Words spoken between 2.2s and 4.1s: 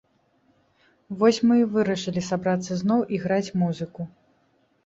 сабрацца зноў і граць музыку.